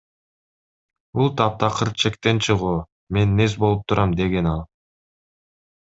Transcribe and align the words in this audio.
Бул 1.19 1.29
таптакыр 1.41 1.93
чектен 2.05 2.41
чыгуу, 2.47 2.73
мен 3.19 3.39
нес 3.43 3.57
болуп 3.65 3.87
турам,— 3.93 4.17
деген 4.25 4.51
ал. 4.57 4.65